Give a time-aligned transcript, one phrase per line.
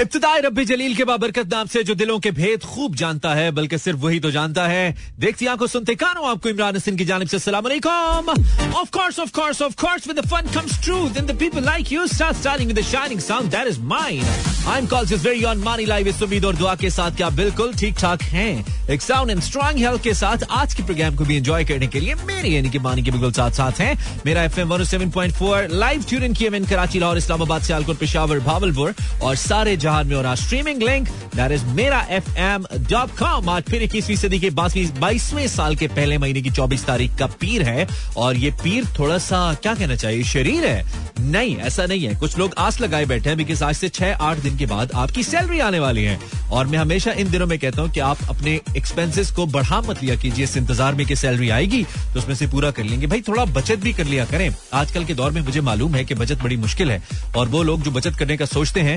[0.00, 3.78] इब्तदाई रबी जलील के बाबरकत नाम से जो दिलों के भेद खूब जानता है, बल्कि
[3.78, 7.38] सिर्फ़ वही तो जानता है। देखती आँखों सुनते कानों, आपको इमरान हसन की जानब से
[7.38, 8.28] सलाम अलैकुम।
[8.78, 11.92] Of course of course of course with the fun comes true then the people like
[11.92, 14.22] you start starting with the shining sound that is mine
[14.68, 17.28] I am calls is very on money live इस उम्मीद और दुआ के साथ क्या
[17.36, 21.24] बिल्कुल ठीक ठाक हैं। एक साउंड एंड स्ट्रॉन्ग हेल्थ के साथ आज के प्रोग्राम को
[21.24, 24.42] भी एंजॉय करने के लिए मेरी यानी कि मानी के बिल्कुल साथ साथ हैं। मेरा
[24.44, 30.06] एफएम 107.4 लाइव ट्यून इन किए कराची, लाहौर, इस्लामाबाद, सियालकोट, पेशावर, भावलपुर और सारे जहान
[30.06, 34.16] में और आज स्ट्रीमिंग लिंक दैट इज़ मेरा एफ़ एम डॉट कॉम आज फिर इक्कीसवीं
[34.16, 38.50] सदी के बाईसवें साल के पहले महीने की चौबीस तारीख का पीर है और ये
[38.62, 41.08] पीर थोड़ा सा क्या कहना चाहिए, शरीर है?
[41.20, 44.38] नहीं, ऐसा नहीं है। कुछ लोग आस लगाए बैठे हैं बिकॉज़ आज से छह, आठ
[44.38, 46.18] दिन के बाद आपकी सैलरी आने वाली है।
[46.52, 50.02] और मैं हमेशा इन दिनों में कहता हूँ कि आप अपने एक्सपेंसेस को बढ़ा मत
[50.02, 53.20] लिया कीजिए। इस इंतज़ार में कि सैलरी आएगी तो उसमें से पूरा कर लेंगे। भाई,
[53.28, 56.42] थोड़ा बचत भी कर लिया करें। आजकल के दौर में मुझे मालूम है कि बचत
[56.42, 57.02] बड़ी मुश्किल है
[57.36, 58.96] और वो लोग जो बचत करने का सोचते हैं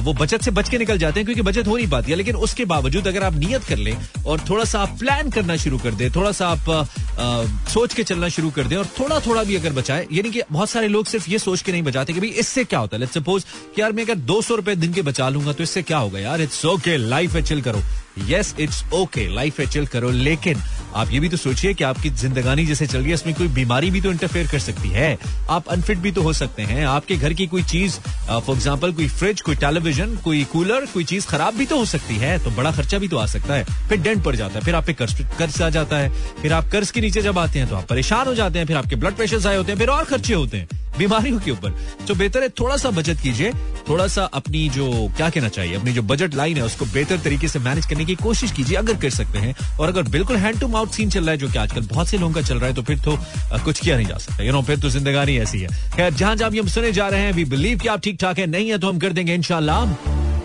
[0.00, 2.36] वो बचत से बच के निकल जाते हैं क्योंकि बचत हो नहीं पाती है। लेकिन
[2.38, 5.94] उसके बावजूद अगर आप नियत कर लें और थोड़ा सा आप प्लान करना शुरू कर
[5.94, 9.72] दें, थोड़ा सा आप सोच के चलना शुरू कर दें और थोड़ा थोड़ा भी अगर
[9.72, 12.64] बचाए, यानी कि बहुत सारे लोग सिर्फ़ ये सोच के नहीं बचाते कि भाई इससे
[12.64, 15.28] क्या होता है। लेट्स सपोज़ कि यार मैं अगर दो सौ रुपए दिन के बचा
[15.28, 16.40] लूँगा तो इससे क्या होगा यार?
[16.40, 17.82] इट्स ओके लाइफ है चिल करो।
[18.28, 20.60] यस इट्स ओके लाइफ है चिल करो, लेकिन
[20.96, 23.90] आप ये भी तो सोचिए कि आपकी जिंदगानी जैसे चल रही है इसमें कोई बीमारी
[23.90, 25.16] भी तो इंटरफेयर कर सकती है।
[25.50, 27.98] आप अनफिट भी तो हो सकते हैं। आपके घर की कोई चीज़
[28.28, 32.16] फॉर एग्ज़ाम्पल कोई फ्रिज कोई टेलीविज़न कोई कूलर कोई चीज़ खराब भी तो हो सकती
[32.16, 34.74] है तो बड़ा खर्चा भी तो आ सकता है। फिर डेंट पड़ जाता है, फिर
[34.74, 36.10] आप पे कर्ज आ जाता है।
[36.42, 38.76] फिर आप कर्ज के नीचे जब आते हैं तो आप परेशान हो जाते हैं, फिर
[38.76, 41.74] आपके ब्लड प्रेशर आए होते हैं, फिर और खर्चे होते हैं। बीमारियों के ऊपर।
[42.08, 43.52] तो बेहतर है थोड़ा सा बचत कीजिए,
[43.88, 47.48] थोड़ा सा अपनी जो, क्या कहना चाहिए, अपनी जो बजट लाइन है, उसको बेहतर तरीके
[47.48, 50.68] से मैनेज करने की कोशिश कीजिए, अगर कर सकते हैं। और अगर बिल्कुल हैंड टू
[50.68, 52.74] माउथ सीन चल रहा है, जो कि आजकल बहुत से लोगों का चल रहा है
[52.74, 53.18] तो फिर तो
[53.64, 56.50] कुछ किया नहीं जा सकता। यू नो फिर तो जिंदगानी ऐसी है। खैर, जहाँ जहाँ
[56.50, 58.88] हम सुने जा रहे हैं वी बिलीव कि आप ठीक ठाक है, नहीं है तो
[58.88, 59.80] हम कर देंगे इनशाला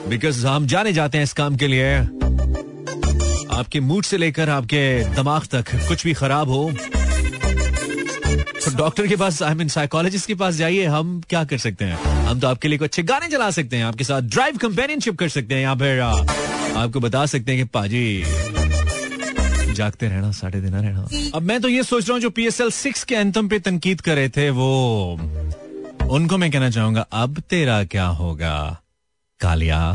[0.09, 1.95] बिकॉज़ हम जाने जाते हैं इस काम के लिए।
[3.51, 4.81] आपके मूड से लेकर आपके
[5.15, 6.69] दिमाग तक कुछ भी खराब हो
[8.65, 11.95] तो डॉक्टर के पास आई मीन साइकोलॉजिस्ट के पास जाइए, हम क्या कर सकते हैं
[12.27, 15.29] हम तो आपके लिए कुछ अच्छे गाने चला सकते हैं, आपके साथ ड्राइव कंपेनियनशिप कर
[15.29, 18.23] सकते हैं या फिर आपको बता सकते हैं कि पाजी,
[19.73, 22.61] जागते रहना, साढ़े दिन रहना अब मैं तो ये सोच रहा हूँ, जो पी एस
[22.61, 25.19] एल सिक्स के एंथम पे तनकीद करे थे, वो,
[26.11, 28.55] उनको मैं कहना चाहूँगा, अब तेरा क्या होगा,
[29.39, 29.93] Kaliya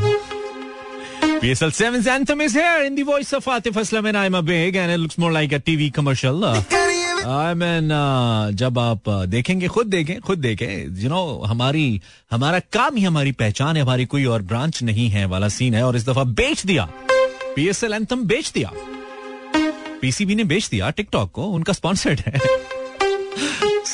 [1.41, 4.75] PSL 7's anthem is here, in the voice of Atif Aslam and I'm a big,
[4.75, 6.45] and it looks more like a TV commercial.
[7.27, 7.89] I mean
[8.53, 12.01] जब आप देखेंगे, खुद देखें खुद देखें यू नो हमारी,
[12.31, 15.83] हमारा काम ही हमारी पहचान है, हमारी कोई और ब्रांच नहीं है, वाला सीन है,
[15.83, 16.87] और इस दफ़ा बेच दिया।
[17.55, 18.71] पीएसएल एंथम बेच दिया।
[20.01, 22.39] पीसीबी ने बेच दिया टिकटॉक को, उनका स्पॉन्सर्ड है।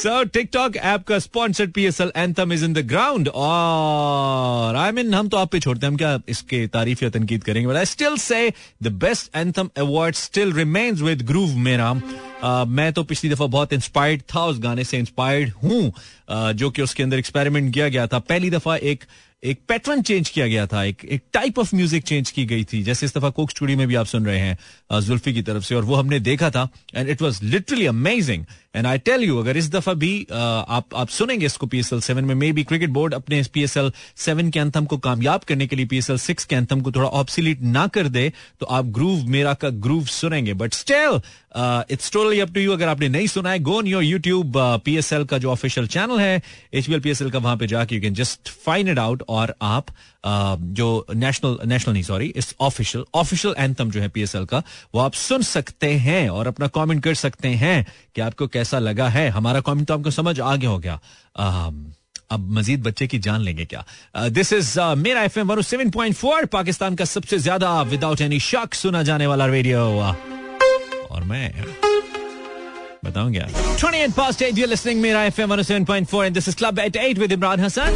[0.03, 5.27] सो टिकटॉक ऐप का sponsored PSL anthem is in the ground और आई मीन हम
[5.27, 7.67] तो आप पे छोड़ते हैं हम क्या इसके तारीफ़ या तनकीद करेंगे?
[7.67, 8.51] But I still say
[8.83, 11.93] the best anthem award still remains with groove मेरा।
[12.65, 16.81] मैं तो पिछली दफ़ा बहुत इंस्पायर्ड था उस गाने से इंस्पायर्ड हूँ। uh, जो कि
[16.81, 19.03] उसके अंदर एक्सपेरिमेंट किया गया था। पहली दफ़ा एक
[19.43, 22.81] एक पैटर्न चेंज किया गया था, एक एक टाइप ऑफ़ म्यूज़िक चेंज की गई थी,
[22.83, 25.75] जैसे इस दफ़ा कोक स्टूडियो में भी आप सुन रहे हैं जुल्फी की तरफ़ से,
[25.75, 28.45] और वो हमने देखा था and it was literally amazing
[28.75, 32.35] and I tell you अगर इस दफ़ा भी आप आप सुनेंगे इसको पीएसएल सेवन में
[32.35, 36.17] मे बी क्रिकेट बोर्ड अपने पीएसएल सेवन के अंतम को कामयाब करने के लिए पीएसएल
[36.19, 40.05] सिक्स के अंतम को थोड़ा ऑप्सिलीट ना कर दे तो आप ग्रूव मेरा का ग्रूव
[40.07, 40.53] सुनेंगे.
[40.53, 41.21] But still
[41.91, 44.53] it's totally up to you अगर आपने नहीं सुना है go in your YouTube
[44.85, 46.41] PSL का जो ऑफिशियल चैनल है
[46.73, 49.85] एचबीएल पीएसएल का, वहाँ पे जाके you can just find it out और आप
[50.73, 54.63] जो नेशनल नेशनल नहीं सॉरी इस ऑफिशियल ऑफिशियल एंथम जो है पीएसएल का,
[54.95, 57.85] वो आप सुन सकते हैं और अपना कमेंट कर सकते हैं
[58.15, 60.99] कि आपको कैसा लगा है। हमारा कमेंट तो आपको समझ आ गया हो गया।
[62.31, 63.83] अब मजीद बच्चे की जान लेंगे क्या।
[64.29, 68.73] दिस इज़ मेरा F M seven point four Pakistan का सबसे ज़्यादा विदाउट एनी शक
[68.75, 69.81] सुना जाने वाला रेडियो
[71.11, 71.92] और मैं
[73.03, 73.47] बताऊँ क्या?
[73.77, 77.31] 28 past 8 you're listening मेरा FM 107.4 and this is Club at 8 with
[77.37, 77.93] Imran Hassan.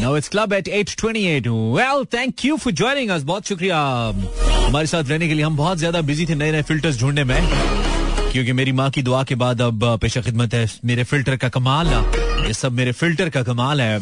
[0.00, 3.22] Now it's Club at 828 Well thank you for joining us.
[3.32, 3.78] बहुत शुक्रिया।
[4.66, 7.40] हमारे साथ रहने के लिए हम बहुत ज़्यादा बिज़ी थे नए नए फिल्टर्स ढूँढने में
[8.32, 11.88] क्योंकि मेरी माँ की दुआ के बाद अब पेशा खिदमत है। मेरे फ़िल्टर का कमाल
[12.46, 13.98] ये सब मेरे फ़िल्टर का कमाल है।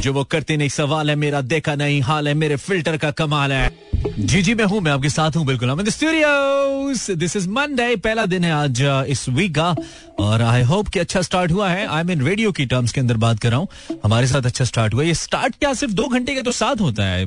[0.00, 3.52] जो वो करते नहीं, सवाल है मेरा, देखा नहीं, हाल है, मेरे फ़िल्टर का कमाल
[3.52, 3.70] है।
[4.18, 8.44] जी जी, मैं हूँ, मैं आपके साथ हूँ, बिल्कुल स्टूडियोस दिस इज़ मंडे पहला दिन
[8.44, 9.74] है आज इस वीक का,
[10.18, 13.16] और आई होप कि अच्छा स्टार्ट हुआ है। आई मीन रेडियो की टर्म्स के अंदर
[13.16, 13.68] बात कर रहा हूँ।
[14.04, 17.04] हमारे साथ अच्छा स्टार्ट हुआ ये स्टार्ट क्या, सिर्फ़ दो घंटे का तो साथ होता
[17.04, 17.24] है।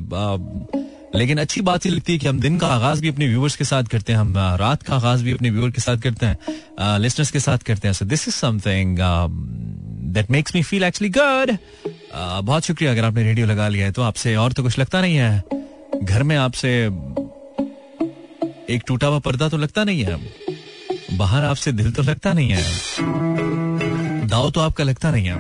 [1.16, 3.64] लेकिन अच्छी बात ये लगती है कि हम दिन का आगाज़ भी अपने व्यूवर्स के
[3.64, 7.32] साथ करते हैं, हम रात का आगाज़ भी अपने व्यूवर के साथ करते हैं लिसनर्स
[7.32, 8.98] के साथ करते हैं। So this is something
[10.14, 11.58] that makes me feel actually good
[12.44, 15.16] बहुत शुक्रिया अगर आपने रेडियो लगा लिया है तो आपसे और तो कुछ लगता नहीं
[15.16, 15.44] है।
[16.04, 16.70] घर में आपसे
[18.70, 20.18] एक टूटा हुआ पर्दा तो लगता नहीं है,
[21.18, 22.64] बाहर आपसे दिल तो लगता नहीं है,
[24.28, 25.36] दाव तो आपका लगता नहीं है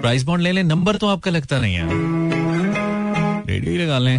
[0.00, 2.17] प्राइस बॉन्ड ले लें नंबर तो आपका लगता नहीं है।
[3.58, 4.18] रेडियो ही लगा लें।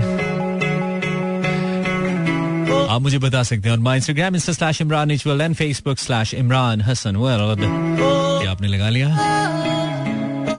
[2.90, 6.34] आप मुझे बता सकते हैं, और my Instagram insta slash Imran इचवल and Facebook slash
[6.34, 7.64] Imran Hasan world
[8.48, 9.08] आपने लगा लिया।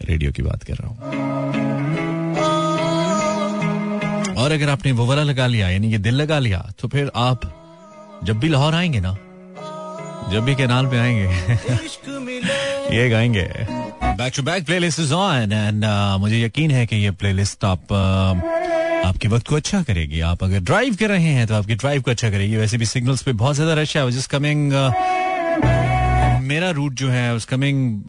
[0.04, 0.98] रेडियो की बात कर रहा हूँ।
[4.34, 7.40] और अगर आपने वो वाला लगा लिया, यानी कि दिल लगा लिया तो फिर आप
[8.24, 9.12] जब भी लाहौर आएँगे ना,
[10.32, 11.28] जब भी कैनाल पे आएँगे,
[12.96, 13.79] ये गाएँगे।
[14.20, 15.84] Back to back playlist is on and
[16.20, 20.60] मुझे यकीन है कि ये प्लेलिस्ट आप uh, आपके वक्त को अच्छा करेगी। आप अगर
[20.60, 23.54] ड्राइव कर रहे हैं तो आपकी ड्राइव को अच्छा करेगी। वैसे भी सिग्नल्स पे बहुत
[23.54, 24.72] ज़्यादा रश है। जस्ट कमिंग
[26.48, 28.02] मेरा रूट जो है उस coming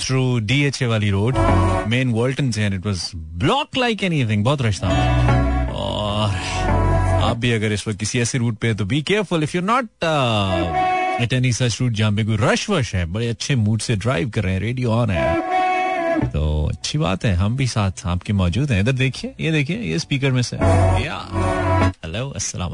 [0.00, 1.38] through D H A वाली रोड
[1.88, 4.88] मेन वर्ल्टन से it was block like anything बहुत रश था।
[5.76, 6.34] और
[7.22, 9.88] आप भी अगर इस वक्त किसी ऐसे रूट पे तो be careful if you not
[11.20, 14.30] at any such route जहाँ पे कोई रश वश है, बड़े अच्छे मूड से ड्राइव
[14.30, 15.56] कर रहे हैं रेडियो ऑन है।
[16.30, 19.98] तो अच्छी बात है, हम भी साथ आपके मौजूद हैं। इधर देखिए, ये देखिए, ये
[19.98, 22.72] स्पीकर में से। या। हेलो अस्सलाम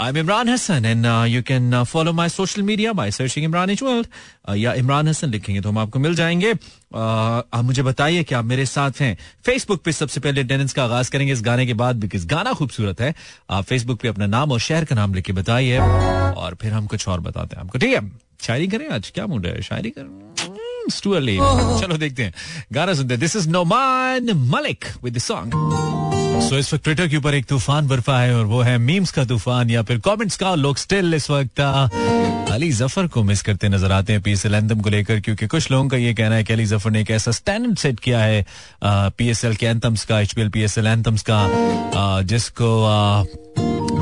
[0.00, 3.70] I'm Imran Hassan and uh, you can uh, follow my social media by searching Imran
[3.72, 4.06] H World
[4.48, 8.34] uh, या इमरान हसन लिखेंगे तो हम आपको मिल जाएँगे। Uh, आप मुझे बताइए कि
[8.34, 9.16] आप मेरे साथ हैं।
[9.46, 13.00] फेसबुक पे सबसे पहले अटेंडेंस का आगाज़ करेंगे इस गाने के बाद बिकॉज़ गाना खूबसूरत
[13.00, 13.14] है।
[13.50, 16.86] आप फेसबुक पे अपना नाम और शहर का नाम लिख के बताइए और फिर हम
[16.86, 18.10] कुछ और बताते हैं आपको। ठीक है
[18.42, 19.62] शायरी करें आज क्या मूड है?
[19.62, 22.34] शायरी करें। चलो देखते हैं।
[22.72, 26.07] गाना सुनते हैं। This is Noman Malik with song
[26.38, 29.10] so so, इस वक्त ट्विटर के ऊपर एक तूफ़ान बर्फा है और वो है मीम्स
[29.12, 33.68] का तूफ़ान या फिर कमेंट्स का। लोग स्टिल इस वक्त अली ज़फ़र को मिस करते
[33.68, 36.52] नज़र आते हैं पीएसएल एंथम को लेकर क्योंकि कुछ लोगों का ये कहना है कि
[36.52, 38.44] अली ज़फ़र ने एक ऐसा स्टैंडर्ड सेट किया है
[38.84, 42.70] पीएसएल के एंथम्स का एचपीएल पीएसएल एंथम्स का जिसको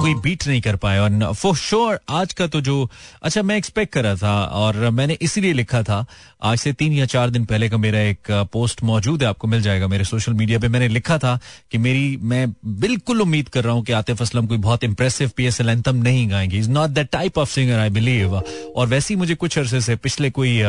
[0.07, 2.89] कोई बीट नहीं कर पाए और फॉर श्योर आज का तो जो
[3.23, 6.05] अच्छा मैं एक्सपेक्ट कर था और मैंने इसीलिए लिखा था,
[6.43, 9.63] आज से तीन या चार दिन पहले का मेरा एक पोस्ट मौजूद है, आपको मिल
[9.63, 11.39] जाएगा मेरे सोशल मीडिया पे। मैंने लिखा था
[11.73, 12.51] कि मेरी, मैं
[12.81, 15.97] बिल्कुल उम्मीद कर रहा हूँ कि आतिफ असलम कोई बहुत impressive P S L anthem
[15.97, 19.59] नहीं गाएँगे। Is not that type of singer I believe और वैसे ही मुझे कुछ
[19.59, 20.61] अरसे से पिछले कोई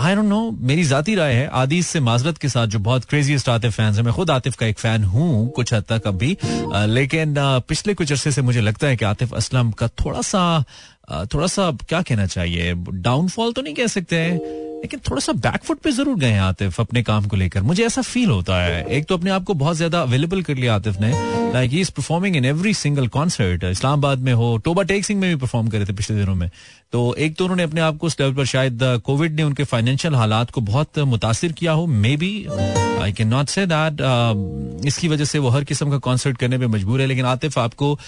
[0.00, 3.48] आई डोंट नो मेरी जाती राय है आदिश से माजरत के साथ जो बहुत क्रेजीस्ट
[3.48, 6.36] आतिफ फैंस है। मैं खुद आतिफ का एक फ़ैन हूँ कुछ हद तक अभी।
[6.86, 7.34] लेकिन
[7.68, 10.64] पिछले कुछ अरसे से मुझे लगता है कि आतिफ असलम का थोड़ा सा
[11.34, 12.74] थोड़ा सा, क्या कहना चाहिए?
[12.74, 14.16] डाउनफॉल तो नहीं कह सकते
[14.80, 18.30] लेकिन थोड़ा सा बैकफुट पे ज़रूर गए आतिफ अपने काम को लेकर। मुझे ऐसा फील
[18.30, 21.12] होता है। एक तो अपने आप को बहुत ज़्यादा अवेलेबल कर लिया आतिफ ने।
[21.52, 25.28] Like he is performing in every single concert Islamabad में हो, टोबा टेक सिंह में
[25.30, 26.50] भी परफॉर्म करे थे पिछले दिनों में।
[26.92, 30.14] तो एक तो उन्होंने अपने आप को उस लेवल पर शायद कोविड ने उनके फाइनेंशियल
[30.14, 32.32] हालात को बहुत मुतासर किया हो। May be
[33.02, 34.00] I can not say that
[34.86, 37.98] इसकी वजह से वो हर किस्म का कॉन्सर्ट करने में मजबूर है। लेकिन आतिफ आपको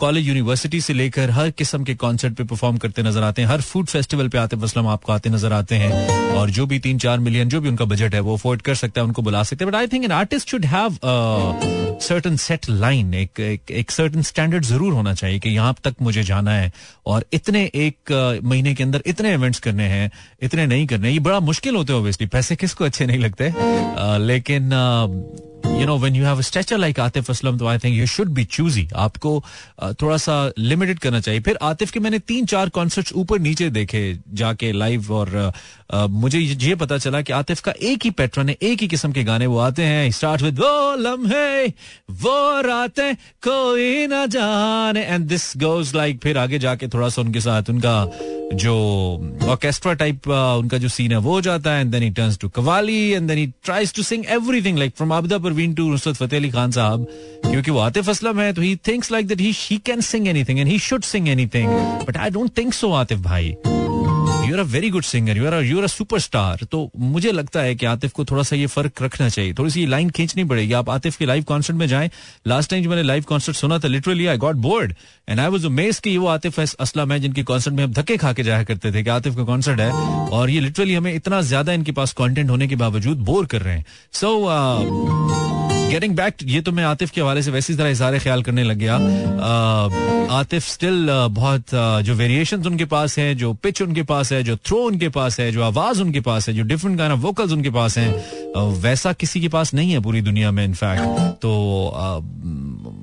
[0.00, 3.60] कॉलेज यूनिवर्सिटी से लेकर हर किस्म के कॉन्सर्ट पे परफॉर्म करते नज़र आते हैं। हर
[3.62, 7.18] फ़ूड फेस्टिवल पे आतिफ असलम आपको आते नज़र आते हैं। और जो भी तीन चार
[7.18, 9.70] मिलियन जो भी उनका बजट है, वो अफोर्ड कर सकता है, उनको बुला सकते हैं.
[9.72, 10.98] But I think an artist should have
[12.02, 13.40] certain set line एक
[13.70, 16.72] एक सर्टन स्टैंडर्ड ज़रूर होना चाहिए कि यहाँ तक मुझे जाना है
[17.06, 18.12] और इतने एक
[18.44, 20.10] महीने के अंदर इतने इवेंट्स करने हैं,
[20.42, 23.52] इतने नहीं करने ये बड़ा मुश्किल होते हैं ऑब्वियसली पैसे किसको अच्छे नहीं लगते?
[24.26, 24.70] लेकिन
[25.82, 28.28] you know when you have a stature like Atif Aslam तो I think you should
[28.34, 29.32] be choosy आपको
[30.02, 34.02] थोड़ा सा लिमिटेड करना चाहिए। फिर आतिफ के मैंने तीन चार कॉन्सर्ट्स ऊपर नीचे देखे
[34.34, 35.52] जाके लाइव और
[35.90, 39.12] uh, मुझे ये पता चला कि आतिफ का एक ही पैटर्न है एक ही किस्म
[39.12, 41.66] के गाने वो आते हैं। स्टार्ट विद वो लम्हे
[42.22, 43.14] वो रातें
[43.46, 47.96] कोई ना जाने। एंड दिस गोज लाइक फिर आगे जाके थोड़ा सा उनके साथ उनका
[48.54, 48.72] जो
[49.50, 53.00] ऑर्केस्ट्रा टाइप उनका जो सीन है वो जाता है। And then he turns to qawwali
[53.10, 56.50] and then he tries to sing everything like from Abida Parveen to Nusrat Fateh Ali
[56.50, 57.06] Khan साहब
[57.46, 60.58] क्योंकि वो आतिफ असलम है तो he thinks like that he she can sing anything
[60.58, 61.68] and he should sing anything
[62.08, 63.54] but I don't think so Atif भाई
[64.52, 65.88] you are a very good singer you are you are a
[66.20, 69.70] superstar तो मुझे लगता है कि आतिफ को थोड़ा सा ये फ़र्क रखना चाहिए। थोड़ी
[69.70, 72.10] सी लाइन खींचनी पड़ेगी। आप आतिफ के लाइव कॉन्सर्ट में जाएँ।
[72.46, 74.94] लास्ट टाइम जो मैंने लाइव कॉन्सर्ट सुना था literally I got bored
[75.28, 78.32] and I was amaze कि वो आतिफ असलम है जिनके कॉन्सर्ट में हम धक्के खा
[78.32, 79.90] के जाया करते थे कि आतिफ का कॉन्सर्ट है
[80.30, 83.74] और ये लिटरली हमें इतना ज़्यादा इनके पास कॉन्टेंट होने के बावजूद बोर कर रहे
[83.74, 88.42] हैं। सो गेटिंग बैक ये तो मैं आतिफ के हवाले से वैसी तरह इजारे ख्याल
[88.42, 88.94] करने लग गया।
[90.32, 94.78] आतिफ स्टिल बहुत जो वेरिएशन उनके पास है, जो पिच उनके पास है, जो थ्रो
[94.84, 98.10] उनके पास है, जो आवाज़ उनके पास है, जो डिफरेंट ऑफ़ वोकल्स उनके पास हैं
[98.82, 101.52] वैसा किसी के पास नहीं है पूरी दुनिया में इनफैक्ट तो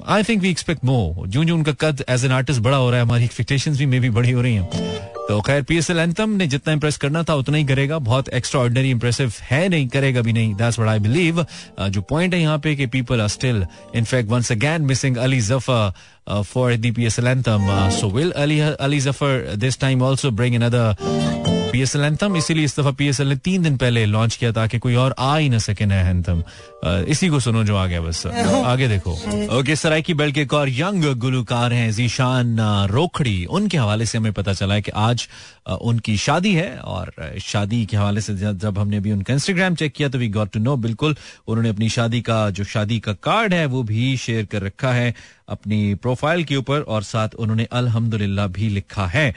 [0.08, 3.00] I think we expect more जो जो उनका कद एज एन आर्टिस्ट बड़ा हो रहा
[3.00, 6.00] है, हमारी एक्सपेक्टेशन भी मे भी बड़ी हो रही हैं। तो खैर पी एस एल
[6.00, 9.88] एंथम ने जितना इंप्रेस करना था, उतना ही करेगा। बहुत एक्स्ट्रा ऑर्डनरी इंप्रेसिव है नहीं,
[9.88, 11.46] करेगा भी नहीं। दैट्स व्हाट आई बिलीव
[11.82, 16.42] जो पॉइंट है यहाँ पे कि people are still in fact once again missing Ali Zafar
[16.44, 17.70] for the P S L anthem
[18.00, 20.32] so will Ali Zafar this time also
[21.70, 24.80] bring another PSL anthem इसीलिए इस दफ़ा PSL ने तीन दिन पहले लॉन्च किया ताकि
[24.80, 26.44] कोई और आ ही ना सके नया एंथम
[26.86, 29.12] इसी को सुनो जो आ गया बस। आगे देखो।
[29.60, 32.60] ओके सराय की बेल्ट के एक और यंग गुलकार हैं जीशान
[32.90, 35.28] रोखड़ी। उनके हवाले से हमें पता चला है कि आज
[35.82, 37.12] उनकी शादी है और
[37.42, 40.60] शादी के हवाले से जब हमने भी उनका इंस्टाग्राम चेक किया तो वी गॉट टू
[40.60, 41.16] नो बिल्कुल
[41.48, 45.14] उन्होंने अपनी शादी का जो शादी का कार्ड है वो भी शेयर कर रखा है।
[45.50, 49.34] अपनी प्रोफ़ाइल के ऊपर और साथ उन्होंने अल्हम्दुलिल्लाह भी लिखा है।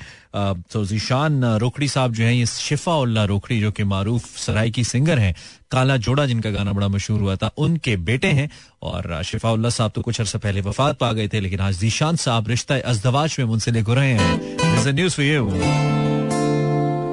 [0.73, 4.85] तो जीशान रोखड़ी साहब जो है, ये शिफा उल्ला रोखड़ी जो कि मारूफ सराय की
[4.85, 5.35] सिंगर हैं,
[5.71, 8.49] काला जोड़ा जिनका गाना बड़ा मशहूर हुआ था, उनके बेटे हैं
[8.83, 12.49] और शिफाउल्ला साहब तो कुछ अर्सा पहले वफात पा गए थे, लेकिन आज जीशान साहब
[12.49, 16.12] रिश्ता अजदवाज में मुझसे लेकर रहे हैं। News for you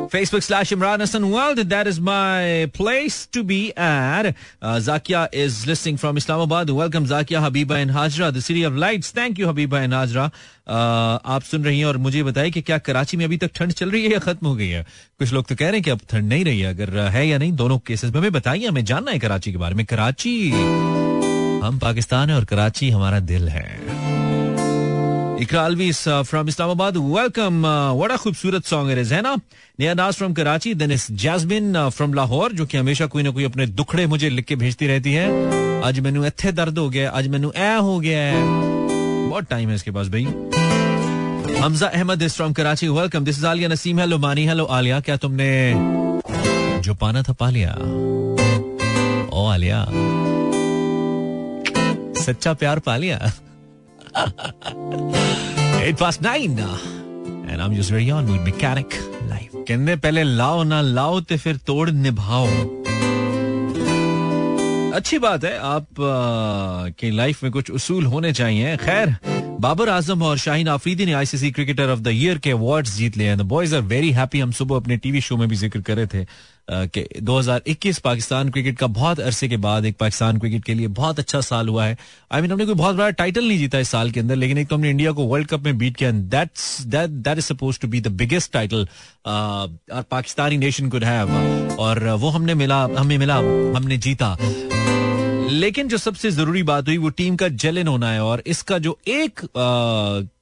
[0.09, 1.59] Facebook slash Imran Hassan World.
[1.69, 4.33] That is my place to be at.
[4.61, 6.69] Uh, Zakia is listening from Islamabad.
[6.71, 9.11] Welcome Zakia, Habiba and Hajra, the city of lights.
[9.11, 10.31] Thank you Habiba and Hajra.
[10.67, 13.71] Uh, आप सुन रही हैं और मुझे बताइए कि क्या कराची में अभी तक ठंड
[13.71, 14.85] चल रही है या खत्म हो गई है
[15.19, 17.37] कुछ लोग तो कह रहे हैं कि अब ठंड नहीं रही है अगर है या
[17.37, 20.35] नहीं दोनों केसेस में बताइए हमें जानना है कराची के बारे में कराची
[21.63, 24.28] हम पाकिस्तान है और कराची हमारा दिल है
[25.39, 27.61] इकरा अलवीस फ्रॉम इस्लामाबाद वेलकम
[27.99, 29.35] बड़ा खूबसूरत सॉन्ग इज़ है ना?
[29.79, 33.43] नया नाज फ्रॉम कराची देन इस जैस्मिन फ्रॉम लाहौर जो कि हमेशा कोई ना कोई
[33.43, 37.27] अपने दुखड़े मुझे लिख के भेजती रहती है। आज मैनू इतने दर्द हो गया आज
[37.27, 38.43] मैनू ए हो गया है।
[39.29, 40.25] बहुत टाइम है इसके पास, भाई।
[41.57, 45.17] Hamza Ahmed is from Karachi welcome this is Aliya Naseem hello Mani hello Aliya क्या
[45.17, 45.51] तुमने
[46.83, 47.75] जो पाना था पा लिया?
[49.33, 49.85] ओ आलिया
[52.23, 53.31] सच्चा प्यार पा लिया?
[55.83, 56.59] Eight past nine.
[57.47, 58.95] And I'm just very on with Mechanic
[59.29, 59.55] Life.
[59.67, 62.47] कहने पहले लाओ ना लाओ ते फिर तोड़ निभाओ
[64.97, 65.87] अच्छी बात है, आप
[66.99, 69.15] की लाइफ में कुछ उसूल होने चाहिए खैर
[69.59, 73.35] बाबर आज़म और शाहीन आफरीदी ने ICC cricketer of the year के अवार्ड्स जीत लिए
[73.35, 76.07] the boys are very happy हम सुबह अपने टीवी शो में भी ज़िक्र कर रहे
[76.07, 76.25] थे
[76.87, 81.19] कि 2021 पाकिस्तान क्रिकेट का बहुत अरसे के बाद एक पाकिस्तान क्रिकेट के लिए बहुत
[81.19, 81.97] अच्छा साल हुआ है।
[82.31, 84.67] आई मीन हमने कोई बहुत बड़ा टाइटल नहीं जीता इस साल के अंदर, लेकिन एक
[84.67, 86.49] तो हमने इंडिया को वर्ल्ड कप में बीट किया that
[86.87, 88.87] that is suppose to be the biggest title
[89.27, 93.35] Pakistani nation could have और वो हमने मिला, हमें मिला,
[93.77, 94.35] हमने जीता।
[95.49, 98.97] लेकिन जो सबसे ज़रूरी बात हुई, वो टीम का जलन होना है और इसका जो
[99.07, 99.41] एक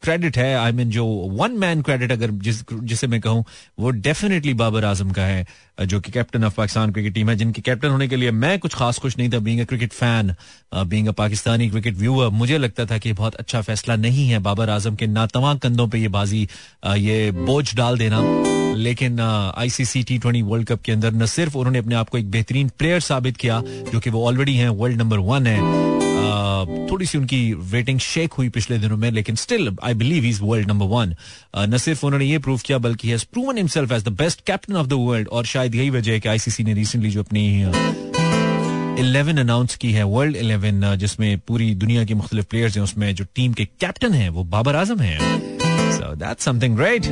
[0.08, 1.06] क्रेडिट है आई I मीन mean, जो
[1.40, 3.44] वन मैन क्रेडिट अगर जिस जिसे मैं कहूँ
[3.80, 7.62] वो डेफिनेटली बाबर आज़म का है जो कि captain of Pakistan cricket team है जिनके
[7.62, 10.34] कैप्टन होने के लिए मैं कुछ खास खुश नहीं था being a cricket fan
[10.76, 14.70] being a Pakistani cricket viewer मुझे लगता था कि बहुत अच्छा फैसला नहीं है बाबर
[14.70, 16.48] आज़म के नातवा कंधों पे ये बाजी
[16.98, 18.22] ये बोझ डाल देना।
[18.78, 19.20] लेकिन
[19.58, 22.70] ICC T twenty world cup के अंदर न सिर्फ़ उन्होंने अपने आप को एक बेहतरीन
[22.78, 23.62] प्लेयर साबित किया
[23.94, 26.07] जो कि वो ऑलरेडी हैं वर्ल्ड नंबर वन है
[26.92, 30.68] थोड़ी सी उनकी रेटिंग शेक हुई पिछले दिनों में लेकिन still I believe is world
[30.68, 31.16] number one
[31.58, 35.28] न सिर्फ़ उन्होंने ये प्रूव किया बल्कि himself as the best captain of the world
[35.28, 37.72] और शायद यही वजह है कि आईसीसी ने रिसेंटली जो अपनी
[39.00, 43.26] इलेवन अनाउंस की है वर्ल्ड इलेवन जिसमें पूरी दुनिया के मुख्तलिफ़ प्लेयर्स हैं उसमें जो
[43.36, 45.20] टीम के कैप्टन हैं वो बाबर आज़म हैं।
[45.98, 47.04] So that's something great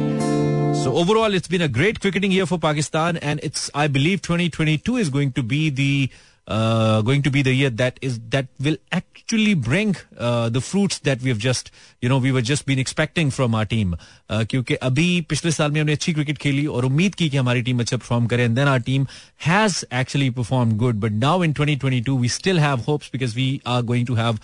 [0.76, 4.98] So overall, it's been a great cricketing year for Pakistan, and it's I believe 2022
[4.98, 6.10] is going to be the
[6.49, 10.99] uh, going to be the year that is that will actually bring uh, the fruits
[11.01, 11.71] that we have just
[12.03, 13.95] you know we were just been expecting from our team
[14.31, 17.63] uh, क्योंकि अभी पिछले साल में हमने अच्छी cricket खेली और उम्मीद की कि हमारी
[17.63, 19.07] टीम अच्छा परफॉर्म करे and then our team
[19.47, 23.83] has actually perform good but now in 2022 we still have hopes because we are
[23.93, 24.39] going to have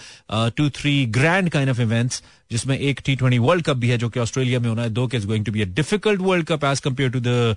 [0.56, 4.09] two three grand kind of events जिसमें एक टी ट्वेंटी वर्ल्ड कप भी है जो
[4.09, 6.63] कि Australia में होना है। दो के is going to be a difficult world cup
[6.65, 7.55] as compare to the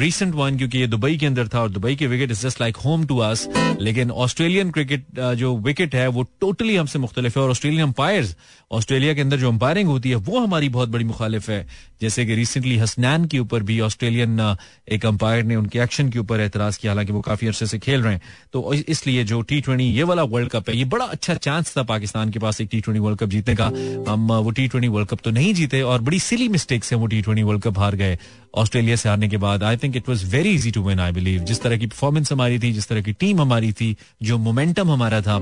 [0.00, 2.76] recent one क्योंकि ये दुबई के अंदर था और दुबई के wicket is just like
[2.76, 3.48] home to us
[3.80, 5.04] लेकिन ऑस्ट्रेलियन क्रिकेट
[5.36, 8.34] जो विकेट है, वो टोटली हमसे मुख्तलिफ़ है और ऑस्ट्रेलियन अंपायर
[8.72, 11.66] ऑस्ट्रेलिया के अंदर जो अंपायरिंग होती है, वो हमारी बहुत बड़ी मुखालिफ है।
[12.00, 14.56] जैसे कि रिसेंटली हसनैन के ऊपर भी ऑस्ट्रेलियन
[14.92, 18.02] एक अंपायर ने उनके एक्शन के ऊपर एतराज़ किया, हालाँकि वो काफ़ी अरसे से खेल
[18.02, 21.34] रहे हैं। तो इसलिए जो टी ट्वेंटी ये वाला वर्ल्ड कप है, ये बड़ा अच्छा
[21.36, 23.70] चांस था पाकिस्तान के पास एक टी ट्वेंटी वर्ल्ड कप जीतने का।
[24.08, 27.06] हम वो टी ट्वेंटी वर्ल्ड कप तो नहीं जीते और बड़ी सिली मिस्टेक से वो
[27.06, 28.18] टी ट्वेंटी वर्ल्ड कप हार गए
[28.54, 31.40] ऑस्ट्रेलिया से हारने के बाद। I think it was very easy to win I believe
[31.40, 35.20] जिस तरह की परफॉर्मेंस हमारी थी, जिस तरह की टीम हमारी थी, जो मोमेंटम हमारा
[35.20, 35.38] था।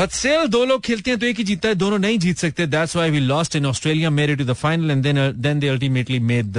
[0.00, 2.66] बट सेल दो लोग खेलते हैं तो एक ही जीतता है दोनों नहीं जीत सकते।
[2.66, 6.56] That's why we lost in Australia made to the final and then they ultimately made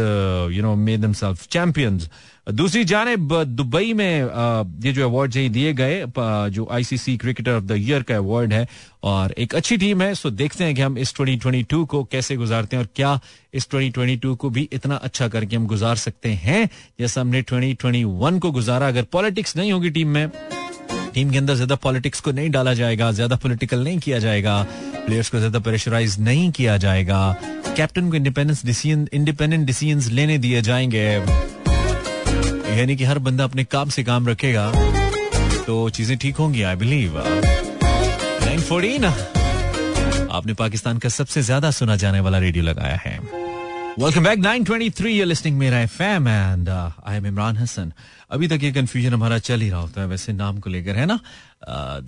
[0.51, 2.10] you know made themselves champions
[2.51, 7.51] दूसरी जानेब दुबई में uh, ये जो अवार्ड यही दिए गए uh, जो ICC cricketer
[7.51, 8.67] of the year का अवार्ड है
[9.03, 12.75] और एक अच्छी टीम है सो देखते हैं कि हम इस 2022 को कैसे गुजारते
[12.75, 13.19] हैं और क्या
[13.53, 16.69] इस 2022 को भी इतना अच्छा करके हम गुजार सकते हैं
[17.00, 20.27] जैसा हमने 2021 को गुजारा। अगर पॉलिटिक्स नहीं होगी टीम में
[21.13, 24.61] टीम के अंदर ज़्यादा पॉलिटिक्स को नहीं डाला जाएगा, ज़्यादा पॉलिटिकल नहीं किया जाएगा,
[25.05, 27.35] प्लेयर्स को ज़्यादा प्रेशराइज नहीं किया जाएगा।
[27.77, 31.05] कैप्टन को इंडिपेंडेंस डिसीज़न, इंडिपेंडेंट डिसीज़न लेने दिए जाएँगे।
[32.71, 34.71] यानी कि हर बंदा अपने काम से काम रखेगा
[35.65, 37.17] तो चीज़ें ठीक होंगी आई बिलीव
[38.45, 39.05] नाइन
[40.31, 43.19] आपने पाकिस्तान का सबसे ज़्यादा सुना जाने वाला रेडियो लगाया है।
[44.00, 47.91] Welcome back 923 you listening Mera FM and I am Imran Hasan
[48.31, 51.05] अभी तक ये कंफ्यूजन हमारा चल ही रहा होता है, वैसे नाम को लेकर, है
[51.05, 51.19] ना?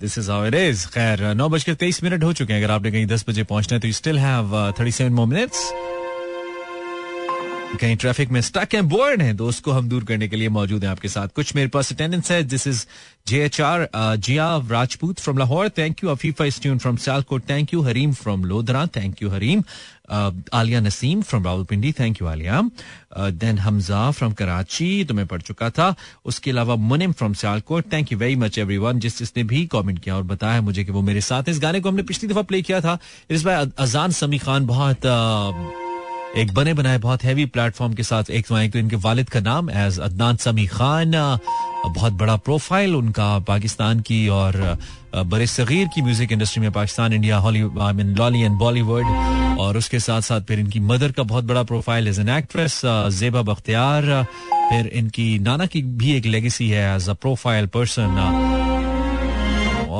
[0.00, 3.06] दिस इज़ इट इज़ खैर, नौ बजकर तेईस मिनट हो चुके हैं। अगर आपने कहीं
[3.06, 5.72] दस बजे पहुँचना है तो you still have thirty seven more minutes
[7.80, 10.84] कहीं ट्रैफ़िक में स्टक है बोर्ड है तो उसको हम दूर करने के लिए मौजूद
[10.84, 12.84] हैं आपके साथ। कुछ मेरे पास अटेंडेंस है this is
[13.28, 17.82] J H R Jiya Rajput from Lahore thank you Afifa tune from Sialkot thank you
[17.82, 19.62] Hareem from Lodhra thank you Hareem
[20.54, 22.62] Aliya Naseem from Rawalpindi thank you Aliya
[23.18, 28.12] then Hamza from Karachi तो मैं पढ़ चुका था। उसके अलावा Munim from Sialkot thank
[28.12, 31.20] you very much everyone जिस जिसने भी कॉमेंट किया और बताया मुझे कि वो मेरे
[31.20, 32.98] साथ इस गाने को हमने पिछली दफ़ा प्ले किया था।
[33.30, 35.83] इस बार अजान समी खान बहुत uh,
[36.38, 39.70] एक बने बनाए बहुत हैवी प्लेटफॉर्म के साथ एक तो, तो इनके वालिद का नाम
[39.70, 41.12] एज अदनान समी खान।
[41.86, 44.56] बहुत बड़ा प्रोफ़ाइल उनका पाकिस्तान की और
[45.14, 49.04] बड़े सगीर की म्यूज़िक इंडस्ट्री में Pakistan India Hollywood lolly and Bollywood
[49.60, 52.80] और उसके साथ साथ फिर इनकी मदर का बहुत बड़ा प्रोफ़ाइल एज एन एक्ट्रेस
[53.18, 54.26] जेबा बख्तियार
[54.70, 58.18] फिर इनकी नाना की भी एक लेगेसी है एज अ प्रोफ़ाइल पर्सन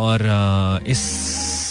[0.03, 0.29] और
[0.89, 1.03] इस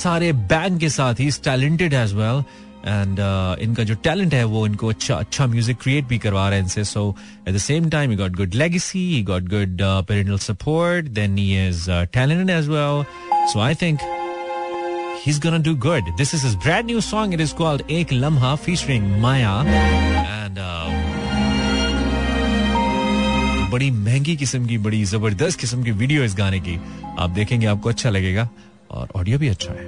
[0.03, 2.43] सारे बैंक के साथ ही talented as well
[2.85, 6.59] and uh, इनका जो टैलेंट है वो इनको अच्छा अच्छा म्यूज़िक क्रिएट भी करवा रहे
[6.59, 7.03] हैं इनसे so
[7.47, 11.67] at the same time he got good legacy he got good parental support then he
[11.67, 13.03] is talented as well
[13.53, 13.99] so I think
[15.23, 16.03] he's gonna do good.
[16.17, 17.33] This is his brand new song.
[17.33, 19.53] It is called Ek Lamha featuring Maya.
[19.65, 20.89] And uh,
[23.71, 26.79] बड़ी महँगी किस्म की बड़ी ज़बरदस्त किस्म की video इस गाने की
[27.19, 28.47] आप देखेंगे आपको अच्छा लगेगा
[28.91, 29.85] और ऑडियो भी अच्छा है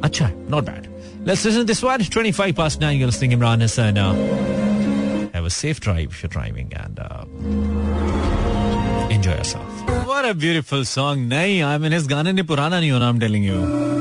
[0.00, 2.03] अच्छा है not bad Let's listen to this one.
[2.03, 2.97] 25 past 9.
[2.97, 3.97] You're listening Imran Hassan.
[3.97, 7.25] Uh, have a safe drive if you're driving and uh,
[9.09, 9.89] enjoy yourself.
[10.07, 11.27] What a beautiful song.
[11.29, 13.91] नहीं, I mean, इस गाने ने पुराना नहीं होना, I'm telling you.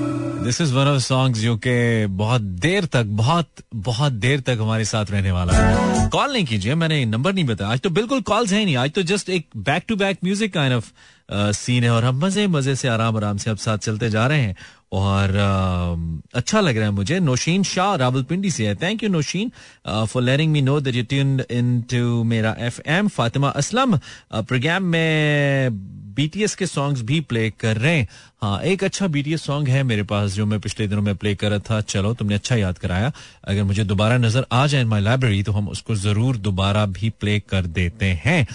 [0.45, 4.85] This is one of songs जो कि बहुत देर तक बहुत बहुत देर तक हमारे
[4.85, 8.53] साथ रहने वाला है कॉल नहीं कीजिए मैंने नंबर नहीं बताया आज तो बिल्कुल कॉल्स
[8.53, 10.93] है नहीं आज तो जस्ट एक back to back music kind of
[11.30, 14.42] scene है और हम मज़े मज़े से आराम आराम से अब साथ चलते जा रहे
[14.42, 14.56] हैं
[14.94, 19.52] और uh, अच्छा लग रहा है मुझे। नौशीन शाह रावलपिंडी से है। Thank you Nausheen
[19.88, 23.98] for letting me know that you tune into Mera FM Fatima Aslam
[24.34, 25.70] program में
[26.16, 28.08] बीटीएस के सॉन्ग्स भी प्ले कर रहे हैं।
[28.42, 31.50] हाँ एक अच्छा बीटीएस सॉन्ग है मेरे पास जो मैं पिछले दिनों में प्ले कर
[31.50, 33.12] रहा था। चलो तुमने अच्छा याद कराया।
[33.44, 37.40] अगर मुझे दोबारा नज़र आ जाए माई लाइब्रेरी तो हम उसको ज़रूर दोबारा भी प्ले
[37.40, 38.46] कर देते हैं।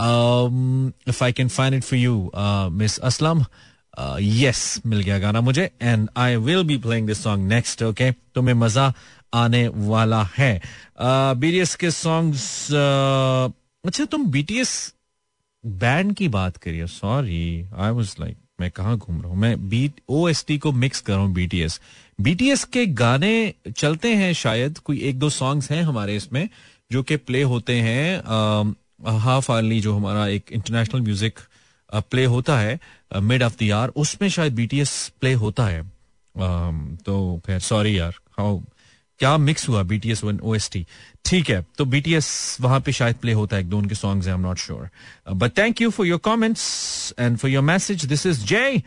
[0.00, 2.30] If I can find it for you
[2.72, 3.44] miss Aslam
[4.20, 8.54] yes मिल गया गाना मुझे and I will be playing this song next okay तुम्हें
[8.54, 8.92] मज़ा
[9.34, 10.60] आने वाला है
[10.98, 13.52] बीटीएस uh, के सॉन्ग्स uh,
[13.84, 14.72] अच्छा तुम बीटीएस
[15.64, 20.00] बैंड की बात करिए सॉरी आई वॉज़ लाइक मैं कहा घूम रहा हूँ मैं बीट
[20.08, 21.80] ओ एस टी को मिक्स कर रहा हूँ बीटीएस
[22.18, 26.48] बीटीएस के गाने चलते हैं शायद कोई एक दो सॉन्ग्स हैं हमारे इसमें
[26.90, 31.38] जो कि प्ले होते हैं हाफ़ आर्ली जो हमारा एक इंटरनेशनल म्यूज़िक
[31.94, 32.78] प्ले होता है
[33.22, 35.82] मिड ऑफ़ द ईयर उसमें शायद बीटीएस प्ले होता है।
[36.96, 38.58] तो फिर सॉरी यार हाउ
[39.20, 40.84] क्या मिक्स हुआ बीटीएस वन ओएसटी
[41.24, 44.34] ठीक है तो बीटीएस वहाँ पे शायद प्ले होता है एक दो उनके songs I
[44.34, 44.88] am not sure
[45.32, 48.82] but thank you for your comments and for your message this is Jai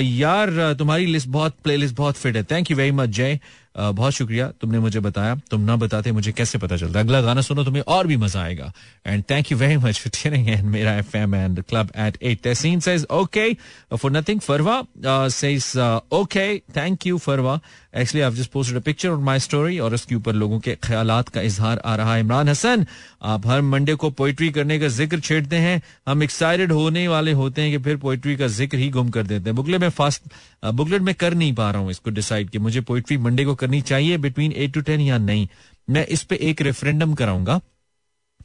[0.00, 3.38] यार तुम्हारी लिस्ट बहुत प्ले लिस्ट बहुत फिट है। Thank you very much Jai
[3.74, 7.00] बहुत शुक्रिया, तुमने मुझे बताया। तुम ना बताते, मुझे कैसे पता चलता?
[7.00, 8.72] अगला गाना सुनो, तुम्हें और भी मज़ा आएगा।
[9.06, 12.80] And thank you very much for tuning in Mera FM and club at 8 Tehseen
[12.80, 13.52] says okay
[13.92, 14.82] for nothing Farwa
[15.30, 15.72] says
[16.12, 17.60] okay thank you Farwa
[17.96, 21.28] actually I just posted a picture on my story और उसके ऊपर लोगों के ख्यालात
[21.28, 22.86] का इजहार आ रहा है। इमरान हसन,
[23.22, 27.62] आप हर मंडे को पोइट्री करने का ज़िक्र छेड़ते हैं। हम एक्साइटेड होने वाले होते
[27.62, 30.22] हैं कि फिर पोइट्री का ज़िक्र ही गुम कर देते हैं। बुकलेट में फास्ट
[30.64, 33.80] बुकलेट में कर नहीं पा रहा हूँ इसको डिसाइड कि मुझे पोइट्री मंडे को करनी
[33.80, 35.48] चाहिए बिटवीन एट टू टेन या नहीं।
[35.90, 37.60] मैं इस पे एक रेफरेंडम कराऊँगा।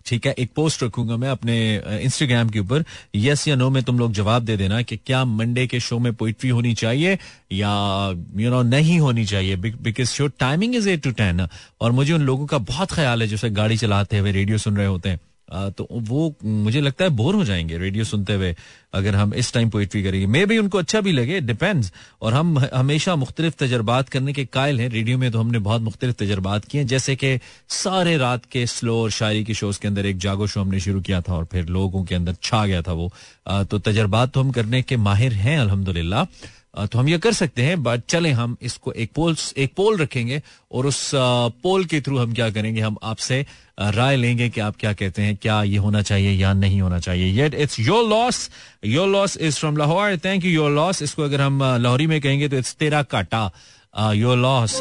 [0.06, 0.34] ठीक है?
[0.38, 1.56] एक पोस्ट रखूँगा मैं अपने
[2.06, 2.84] इंस्टाग्राम के ऊपर।
[3.16, 6.14] यस या नो में तुम लोग जवाब दे देना कि क्या मंडे के शो में
[6.14, 7.18] पोइट्री होनी चाहिए
[7.52, 7.72] या
[8.10, 11.48] यू you नो know, नहीं होनी चाहिए। Because show timing is at two ten
[11.82, 14.88] और मुझे उन लोगों का बहुत ख्याल है जैसे गाड़ी चलाते हुए रेडियो सुन रहे
[14.88, 18.56] होते हैं। तो वो, मुझे लगता है बोर हो जाएँगे रेडियो सुनते हुए,
[18.94, 22.58] अगर हम इस टाइम पोइट्री करेंगे। मे भी उनको अच्छा भी लगे डिपेंड्स और हम
[22.74, 26.82] हमेशा मुख्तलिफ़ तजर्बात करने के कायल हैं। रेडियो में तो हमने बहुत मुख्तलिफ़ तजर्बात किए
[26.82, 27.38] हैं। जैसे कि
[27.70, 31.02] सारे रात के स्लो और शायरी के शोज़ के अंदर एक जागो शो हमने शुरू
[31.02, 33.12] किया था और फिर लोगों के अंदर छा गया था वो।
[33.64, 36.26] तो तजर्बात तो हम करने के माहिर हैं, अल्हम्दुलिल्लाह।
[36.76, 40.42] तो हम ये कर सकते हैं बट चले हम इसको एक पोल एक पोल रखेंगे
[40.72, 41.12] और उस
[41.64, 43.46] पोल के थ्रू हम क्या करेंगे, हम आपसे
[43.80, 47.32] राय लेंगे कि आप क्या कहते हैं, क्या ये होना चाहिए या नहीं होना चाहिए।
[47.34, 48.50] Yet it's your loss
[48.86, 52.50] your loss is from Lahore thank you your loss इसको अगर हम लाहौरी में कहेंगे
[52.50, 53.50] तो इट्स तेरा काटा
[54.14, 54.80] योर लॉस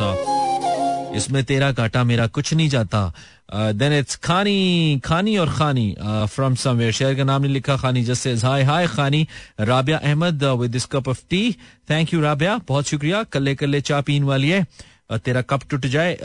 [1.16, 3.12] इसमें तेरा काटा मेरा कुछ नहीं जाता।
[3.48, 8.35] देन इट्स खानी खानी और खानी फ्रॉम समवेयर शहर का नाम नहीं लिखा खानी जैसे
[8.44, 9.26] हाय हाय खानी
[9.61, 11.50] Rabia Ahmed with this cup of tea
[11.90, 14.66] thank you Rabia बहुत शुक्रिया कल्ले कल्ले चा पीन वाली है
[15.24, 16.16] तेरा कप टूट जाए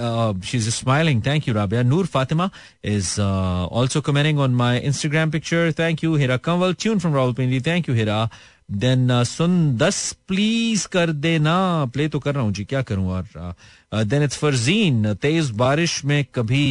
[0.46, 2.50] she is smiling thank you Rabia Noor Fatima
[2.86, 7.90] is also commenting on my Instagram picture thank you Hira Kanwal tune from Rawalpindi thank
[7.90, 8.30] you Hira
[8.72, 11.58] then सुन दस प्लीज़ कर देना
[11.94, 16.24] प्ले तो कर रहा हूँ जी क्या करूँ और देन इट्स फरजीन तेज बारिश में
[16.36, 16.70] कभी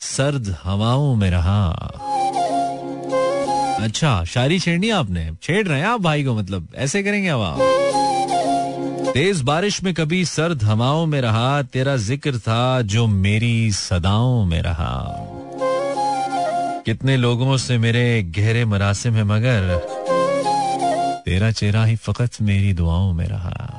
[0.00, 1.66] सर्द हवाओं में रहा।
[3.82, 5.30] अच्छा शायरी छेड़नी आपने?
[5.42, 6.68] छेड़ रहे हैं आप भाई को मतलब?
[6.74, 7.58] ऐसे करेंगे अब आप।
[9.14, 14.62] तेज बारिश में कभी सर्द हवाओं में रहा, तेरा ज़िक्र था जो मेरी सदाओं में
[14.62, 15.16] रहा।
[16.86, 19.76] कितने लोगों से मेरे गहरे मरासिम है मगर,
[21.24, 23.76] तेरा चेहरा ही फकत मेरी दुआओं में रहा।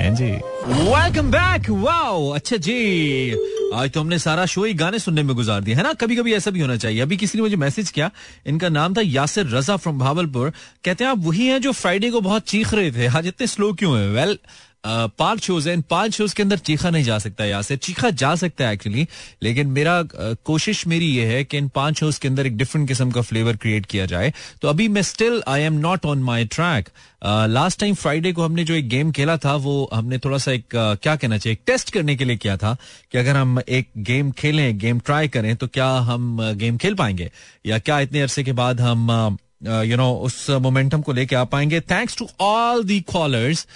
[0.00, 0.30] जी।
[0.66, 3.30] वेलकम बैक वाओ अच्छा जी।
[3.74, 5.92] आज तो हमने सारा शो ही गाने सुनने में गुजार दिया है ना?
[5.92, 8.10] कभी कभी ऐसा भी होना चाहिए। अभी किसी ने मुझे मैसेज किया
[8.46, 10.52] इनका नाम था यासिर रजा फ्रॉम भावलपुर।
[10.84, 13.06] कहते हैं आप वही हैं जो फ्राइडे को बहुत चीख रहे थे?
[13.06, 14.08] आज इतने स्लो क्यों है?
[14.08, 14.50] वेल well,
[14.84, 18.10] पाँच शोज़ हैं। इन पाँच शोज़ के अंदर चीखा नहीं जा सकता यहाँ से। चीखा
[18.12, 19.06] जा सकता है एक्चुअली
[19.42, 20.02] लेकिन मेरा
[20.44, 23.56] कोशिश मेरी ये है कि इन पाँच शोज़ के अंदर एक डिफरेंट किस्म का फ्लेवर
[23.56, 26.88] क्रिएट किया जाए। तो अभी मैं still I am not on my track
[27.24, 30.64] last time Friday को हमने जो एक गेम खेला था वो हमने थोड़ा सा एक
[30.74, 31.58] क्या कहना चाहिए?
[31.66, 32.76] टेस्ट करने के लिए किया था
[33.12, 37.30] कि अगर हम एक गेम खेलें गेम ट्राई करें तो क्या हम गेम खेल पाएँगे?
[37.66, 41.44] या क्या इतने अरसे के बाद हम uh, यू नो उस मोमेंटम को लेके आ
[41.44, 43.66] पाएँगे। Thanks to all the callers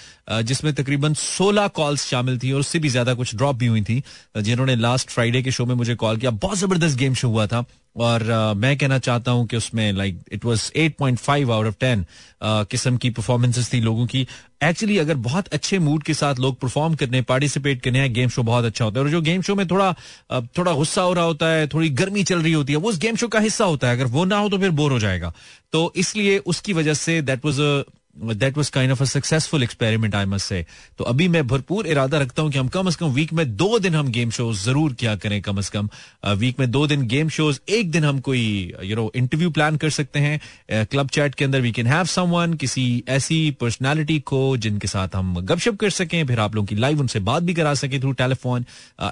[0.43, 4.01] जिसमें तकरीबन 16 कॉल्स शामिल थी और उससे भी ज़्यादा कुछ ड्रॉप भी हुई थी
[4.37, 7.63] जिन्होंने लास्ट फ्राइडे के शो में मुझे कॉल किया। बहुत ज़बरदस्त गेम शो हुआ था।
[7.95, 11.67] और uh, मैं कहना चाहता हूँ कि उसमें like it was 8.5 point five out
[11.67, 12.05] of ten
[12.43, 14.27] किस्म की परफॉर्मेंसेस थी लोगों की।
[14.63, 18.43] एक्चुअली अगर बहुत अच्छे मूड के साथ लोग परफॉर्म करने पार्टिसिपेट करने हैं गेम शो
[18.43, 19.95] बहुत अच्छा होता है। और जो गेम शो में थोड़ा
[20.33, 22.99] uh, थोड़ा गुस्सा हो रहा होता है थोड़ी गर्मी चल रही होती है वो उस
[22.99, 25.33] गेम शो का हिस्सा होता है। अगर वो ना हो तो फिर बोर हो जाएगा।
[25.71, 27.83] तो इसलिए उसकी वजह से that was a
[28.15, 30.65] that was kind of a successful experiment I must say
[30.97, 33.79] तो अभी मैं भरपूर इरादा रखता हूँ कि हम कम अज कम वीक में दो
[33.79, 35.89] दिन हम गेम शोज़ ज़रूर क्या करें कम अज कम।
[36.37, 39.89] वीक में दो दिन गेम शोज़ एक दिन हम कोई यू नो इंटरव्यू प्लान कर
[39.89, 44.87] सकते हैं। क्लब चैट के अंदर वी कैन हैव समवन किसी ऐसी पर्सनैलिटी को जिनके
[44.87, 47.99] साथ हम गपशप कर सकें, फिर आप लोगों की लाइव उनसे बात भी करा सकें
[48.01, 48.65] थ्रू टेलीफोन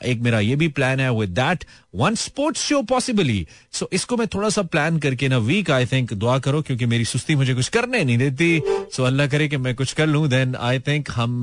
[0.06, 4.28] एक मेरा ये भी प्लान है with that one sports show possibly so इसको मैं
[4.34, 7.68] थोड़ा सा प्लान करके ना वीक आई थिंक दुआ करो, क्योंकि मेरी सुस्ती मुझे कुछ
[7.70, 8.62] करने नहीं देती।
[8.92, 11.42] सो अल्लाह करे कि मैं कुछ कर लूँ देन आई थिंक हम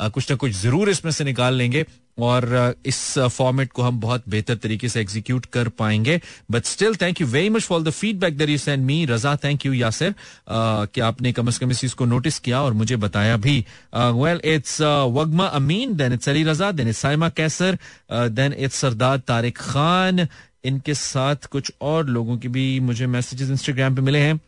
[0.00, 1.84] कुछ ना कुछ ज़रूर इसमें से निकाल लेंगे
[2.18, 6.20] और इस फॉर्मेट को हम बहुत बेहतर तरीके से एग्जीक्यूट कर पाएँगे।
[6.50, 9.66] But still thank you very much for the feedback there you send me Raza thank
[9.66, 10.14] you Yasir
[10.50, 13.58] कि आपने कम अज कम इस चीज़ को नोटिस किया और मुझे बताया भी।
[13.94, 17.78] Well it's Wagma Amin then it's Ali Raza then it's Saima Kaiser
[18.12, 20.26] then it's Sardar Tariq Khan
[20.64, 24.40] इनके साथ कुछ और लोगों की भी मुझे मैसेजेस इंस्टाग्राम पे मिले हैं।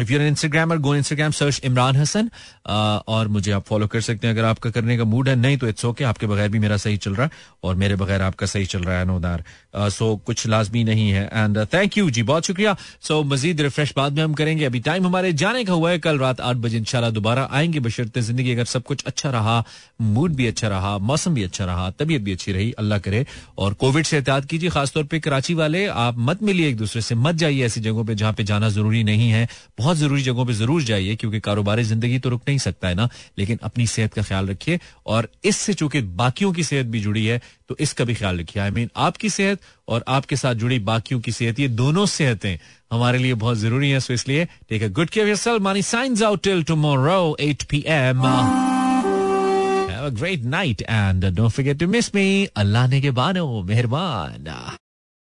[0.00, 2.30] If your Instagram go Instagram search Imran Hasan
[3.08, 5.68] और मुझे आप फॉलो कर सकते हैं। अगर आपका करने का मूड है नहीं तो
[5.68, 7.30] इट्स ओके आपके बगैर भी मेरा सही चल रहा है
[7.64, 9.44] और मेरे बगैर आपका सही चल रहा है नोदार
[9.76, 13.92] सो uh, कुछ लाजमी नहीं है। एंड थैंक यू जी बहुत शुक्रिया। सो मजीद रिफ्रेश
[13.96, 16.78] बाद में हम करेंगे। अभी टाइम हमारे जाने का हुआ है कल रात आठ बजे
[16.78, 19.62] इंशाल्लाह दोबारा आएँगे बशरते ज़िंदगी अगर सब कुछ अच्छा रहा
[20.00, 23.24] मूड भी अच्छा रहा मौसम भी अच्छा रहा तबीयत भी अच्छी रही अल्लाह करे।
[23.58, 27.14] और कोविड से एहतियात कीजिए खासतौर पर कराची वाले आप मत मिलिए एक दूसरे से
[27.16, 30.52] मत जाइए ऐसी जगहों पर जहाँ पे जाना ज़रूरी नहीं है। बहुत ज़रूरी जगहों पे
[30.52, 33.08] ज़रूर जाइए, क्योंकि कारोबारी ज़िंदगी तो रुक नहीं सकता है ना।
[33.38, 37.40] लेकिन अपनी सेहत का ख्याल रखिए, और इससे चूँकि बाकियों की सेहत भी जुड़ी है
[37.68, 41.32] तो इसका भी ख्याल रखिए। आई मीन आपकी सेहत और आपके साथ जुड़ी बाकियों की
[41.32, 42.56] सेहत, ये दोनों सेहतें
[42.92, 46.42] हमारे लिए बहुत ज़रूरी है। सो इसलिए take a good care yourself Mani signs out
[46.42, 48.22] till tomorrow 8 PM
[49.90, 52.26] Have a great night and don't forget to miss me.
[52.56, 54.50] Allah ने के बानो मेहरबान।